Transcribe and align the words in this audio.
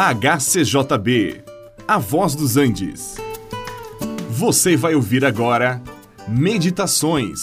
HCJB, 0.00 1.42
A 1.88 1.98
Voz 1.98 2.36
dos 2.36 2.56
Andes. 2.56 3.16
Você 4.30 4.76
vai 4.76 4.94
ouvir 4.94 5.24
agora 5.24 5.82
Meditações 6.28 7.40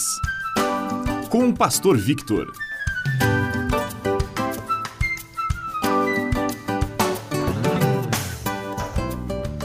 com 1.29 1.49
o 1.49 1.53
Pastor 1.53 1.97
Victor. 1.97 2.49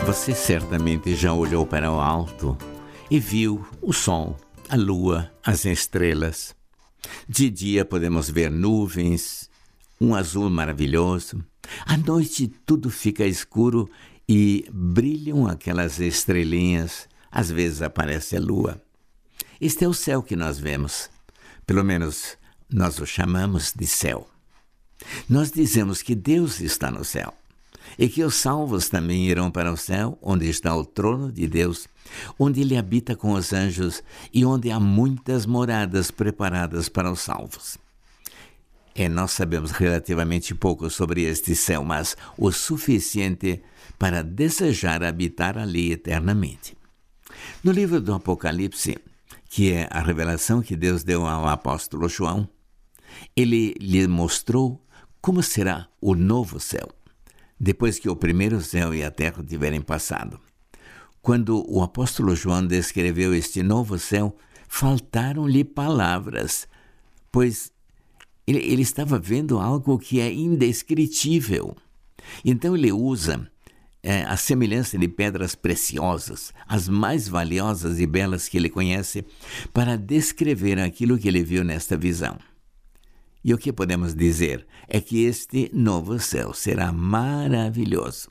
Você 0.05 0.35
certamente 0.35 1.15
já 1.15 1.33
olhou 1.33 1.65
para 1.65 1.93
o 1.93 2.01
alto 2.01 2.59
e 3.09 3.21
viu 3.21 3.65
o 3.81 3.93
sol, 3.93 4.37
a 4.69 4.75
lua, 4.75 5.31
as 5.47 5.65
estrelas. 5.65 6.57
De 7.29 7.51
dia 7.51 7.85
podemos 7.85 8.29
ver 8.29 8.51
nuvens, 8.51 9.49
um 10.01 10.15
azul 10.15 10.49
maravilhoso. 10.49 11.45
À 11.85 11.97
noite 11.97 12.49
tudo 12.65 12.89
fica 12.89 13.27
escuro 13.27 13.89
e 14.29 14.67
brilham 14.73 15.47
aquelas 15.47 16.01
estrelinhas. 16.01 17.07
Às 17.31 17.51
vezes 17.51 17.83
aparece 17.83 18.37
a 18.37 18.41
lua. 18.41 18.81
Este 19.61 19.85
é 19.85 19.89
o 19.89 19.95
céu 19.95 20.23
que 20.23 20.35
nós 20.35 20.59
vemos. 20.59 21.11
Pelo 21.67 21.85
menos 21.85 22.39
nós 22.73 22.99
o 22.99 23.07
chamamos 23.07 23.73
de 23.77 23.87
céu. 23.87 24.29
Nós 25.29 25.53
dizemos 25.53 26.03
que 26.03 26.15
Deus 26.15 26.61
está 26.61 26.91
no 26.91 27.05
céu 27.05 27.35
e 27.99 28.09
que 28.09 28.23
os 28.23 28.35
salvos 28.37 28.89
também 28.89 29.29
irão 29.29 29.51
para 29.51 29.73
o 29.73 29.77
céu, 29.77 30.19
onde 30.23 30.49
está 30.49 30.75
o 30.75 30.85
trono 30.85 31.31
de 31.33 31.47
Deus, 31.47 31.89
onde 32.39 32.61
ele 32.61 32.77
habita 32.77 33.17
com 33.17 33.33
os 33.33 33.53
anjos 33.53 34.03
e 34.33 34.45
onde 34.45 34.71
há 34.71 34.79
muitas 34.79 35.47
moradas 35.47 36.11
preparadas 36.11 36.89
para 36.89 37.11
os 37.11 37.21
salvos. 37.21 37.79
É, 38.95 39.09
nós 39.09 39.33
sabemos 39.33 39.71
relativamente 39.71 40.55
pouco 40.55 40.91
sobre 40.91 41.23
este 41.23 41.55
céu, 41.55 41.85
mas 41.85 42.17
o 42.37 42.51
suficiente 42.51 43.63
para 43.99 44.23
desejar 44.23 45.03
habitar 45.03 45.57
ali 45.57 45.93
eternamente. 45.93 46.77
No 47.63 47.73
livro 47.73 48.01
do 48.01 48.15
Apocalipse, 48.15 48.99
que 49.49 49.73
é 49.73 49.89
a 49.91 50.01
revelação 50.01 50.63
que 50.63 50.77
Deus 50.77 51.05
deu 51.05 51.27
ao 51.27 51.49
apóstolo 51.49 52.09
João, 52.09 52.49
ele 53.37 53.75
lhe 53.81 54.07
mostrou 54.07 54.85
como 55.21 55.43
será 55.43 55.89
o 56.01 56.15
novo 56.15 56.59
céu 56.59 56.89
depois 57.61 57.99
que 57.99 58.09
o 58.09 58.17
primeiro 58.17 58.63
céu 58.63 58.95
e 58.95 59.05
a 59.05 59.11
terra 59.11 59.45
tiverem 59.45 59.83
passado. 59.83 60.41
Quando 61.21 61.63
o 61.71 61.83
apóstolo 61.83 62.35
João 62.35 62.67
descreveu 62.67 63.35
este 63.35 63.63
novo 63.63 63.99
céu, 63.99 64.35
faltaram-lhe 64.67 65.63
palavras, 65.63 66.67
pois 67.31 67.71
ele, 68.51 68.73
ele, 68.73 68.83
estava 68.83 69.19
vendo 69.19 69.59
algo 69.59 69.99
que 69.99 70.21
é 70.21 70.33
indescritível. 70.33 71.77
Então 72.45 72.77
ele 72.77 72.93
usa 72.93 73.51
é, 74.03 74.23
a 74.23 74.37
semelhança 74.37 74.99
de 74.99 75.09
pedras 75.09 75.55
preciosas, 75.55 76.53
as 76.67 76.89
mais 76.89 77.29
valiosas 77.29 78.01
e 78.01 78.07
belas 78.07 78.49
que 78.49 78.57
ele 78.57 78.69
conhece, 78.69 79.25
para 79.73 79.97
descrever 79.97 80.79
aquilo 80.79 81.19
que 81.19 81.29
ele 81.29 81.43
viu 81.43 81.63
nesta 81.63 81.97
visão. 81.97 82.39
E 83.45 83.55
o 83.55 83.59
que 83.59 83.73
podemos 83.73 84.15
dizer 84.15 84.67
é 84.89 85.01
que 85.01 85.25
este 85.25 85.71
novo 85.73 86.19
céu 86.19 86.53
será 86.53 86.93
maravilhoso. 86.93 88.31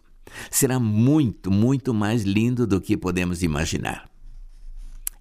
Será 0.52 0.80
muito, 0.80 1.50
muito 1.50 1.94
mais 1.94 2.24
lindo 2.24 2.68
do 2.68 2.80
que 2.80 2.96
podemos 2.96 3.42
imaginar. 3.42 4.09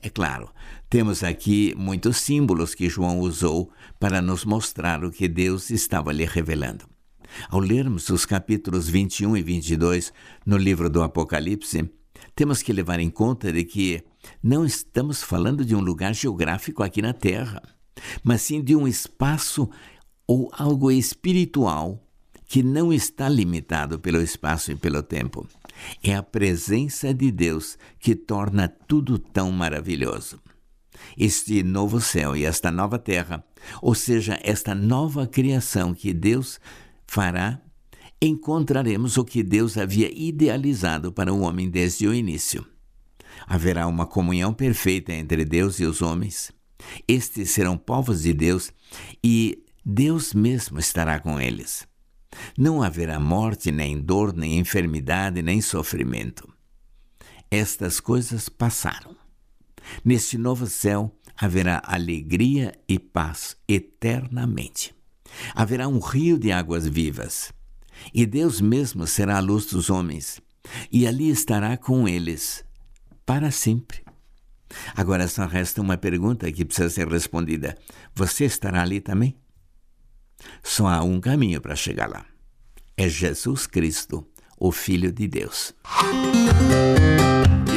É 0.00 0.08
claro, 0.08 0.50
temos 0.88 1.22
aqui 1.22 1.74
muitos 1.76 2.18
símbolos 2.18 2.74
que 2.74 2.88
João 2.88 3.18
usou 3.20 3.70
para 3.98 4.22
nos 4.22 4.44
mostrar 4.44 5.04
o 5.04 5.10
que 5.10 5.26
Deus 5.28 5.70
estava 5.70 6.12
lhe 6.12 6.24
revelando. 6.24 6.84
Ao 7.48 7.60
lermos 7.60 8.08
os 8.08 8.24
capítulos 8.24 8.88
21 8.88 9.36
e 9.36 9.42
22 9.42 10.12
no 10.46 10.56
livro 10.56 10.88
do 10.88 11.02
Apocalipse, 11.02 11.90
temos 12.34 12.62
que 12.62 12.72
levar 12.72 13.00
em 13.00 13.10
conta 13.10 13.52
de 13.52 13.64
que 13.64 14.02
não 14.42 14.64
estamos 14.64 15.22
falando 15.22 15.64
de 15.64 15.74
um 15.74 15.80
lugar 15.80 16.14
geográfico 16.14 16.82
aqui 16.82 17.02
na 17.02 17.12
Terra 17.12 17.62
mas 18.22 18.42
sim 18.42 18.62
de 18.62 18.76
um 18.76 18.86
espaço 18.86 19.68
ou 20.26 20.50
algo 20.52 20.90
espiritual 20.90 22.02
que 22.46 22.62
não 22.62 22.92
está 22.92 23.28
limitado 23.28 23.98
pelo 23.98 24.22
espaço 24.22 24.72
e 24.72 24.76
pelo 24.76 25.02
tempo. 25.02 25.46
É 26.02 26.14
a 26.14 26.22
presença 26.22 27.12
de 27.12 27.30
Deus 27.30 27.78
que 27.98 28.14
torna 28.14 28.68
tudo 28.68 29.18
tão 29.18 29.50
maravilhoso. 29.50 30.40
Este 31.16 31.62
novo 31.62 32.00
céu 32.00 32.36
e 32.36 32.44
esta 32.44 32.70
nova 32.70 32.98
terra, 32.98 33.44
ou 33.80 33.94
seja, 33.94 34.38
esta 34.42 34.74
nova 34.74 35.26
criação 35.26 35.94
que 35.94 36.12
Deus 36.12 36.60
fará, 37.06 37.60
encontraremos 38.20 39.16
o 39.16 39.24
que 39.24 39.42
Deus 39.42 39.78
havia 39.78 40.10
idealizado 40.12 41.12
para 41.12 41.32
o 41.32 41.40
homem 41.40 41.70
desde 41.70 42.08
o 42.08 42.14
início. 42.14 42.66
Haverá 43.46 43.86
uma 43.86 44.06
comunhão 44.06 44.52
perfeita 44.52 45.12
entre 45.12 45.44
Deus 45.44 45.78
e 45.78 45.84
os 45.84 46.02
homens 46.02 46.52
estes 47.06 47.50
serão 47.50 47.76
povos 47.76 48.22
de 48.22 48.32
Deus 48.32 48.72
e 49.22 49.64
Deus 49.84 50.32
mesmo 50.34 50.78
estará 50.78 51.18
com 51.18 51.40
eles. 51.40 51.86
Não 52.56 52.82
haverá 52.82 53.18
morte, 53.18 53.70
nem 53.70 54.00
dor, 54.00 54.34
nem 54.34 54.58
enfermidade, 54.58 55.42
nem 55.42 55.60
sofrimento. 55.60 56.48
Estas 57.50 58.00
coisas 58.00 58.48
passaram. 58.48 59.16
Neste 60.04 60.36
novo 60.36 60.66
céu 60.66 61.14
haverá 61.36 61.80
alegria 61.84 62.72
e 62.88 62.98
paz 62.98 63.56
eternamente. 63.66 64.94
Haverá 65.54 65.88
um 65.88 65.98
rio 65.98 66.38
de 66.38 66.52
águas 66.52 66.86
vivas. 66.86 67.52
E 68.12 68.26
Deus 68.26 68.60
mesmo 68.60 69.06
será 69.06 69.38
a 69.38 69.40
luz 69.40 69.66
dos 69.66 69.90
homens, 69.90 70.40
e 70.90 71.06
ali 71.06 71.30
estará 71.30 71.76
com 71.76 72.06
eles 72.06 72.64
para 73.26 73.50
sempre. 73.50 74.02
Agora 74.94 75.26
só 75.26 75.46
resta 75.46 75.80
uma 75.80 75.96
pergunta 75.96 76.50
que 76.52 76.64
precisa 76.64 76.90
ser 76.90 77.08
respondida: 77.08 77.76
você 78.14 78.44
estará 78.44 78.82
ali 78.82 79.00
também? 79.00 79.36
Só 80.62 80.86
há 80.86 81.02
um 81.02 81.20
caminho 81.20 81.60
para 81.60 81.76
chegar 81.76 82.08
lá. 82.08 82.24
É 82.96 83.08
Jesus 83.08 83.66
Cristo, 83.66 84.26
o 84.58 84.72
Filho 84.72 85.12
de 85.12 85.26
Deus. 85.28 85.74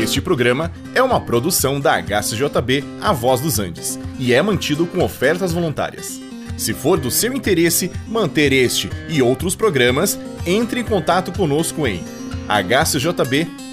Este 0.01 0.19
programa 0.19 0.71
é 0.95 1.01
uma 1.03 1.21
produção 1.21 1.79
da 1.79 2.01
HCJB 2.01 2.83
A 3.01 3.13
Voz 3.13 3.39
dos 3.39 3.59
Andes 3.59 3.99
e 4.17 4.33
é 4.33 4.41
mantido 4.41 4.87
com 4.87 5.03
ofertas 5.03 5.53
voluntárias. 5.53 6.19
Se 6.57 6.73
for 6.73 6.99
do 6.99 7.11
seu 7.11 7.33
interesse 7.33 7.91
manter 8.07 8.51
este 8.51 8.89
e 9.09 9.21
outros 9.21 9.55
programas, 9.55 10.19
entre 10.45 10.79
em 10.79 10.83
contato 10.83 11.31
conosco 11.31 11.85
em 11.87 12.03
hcjb.com.br. 12.47 13.71